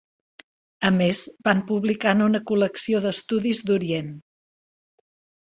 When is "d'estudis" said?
3.05-3.61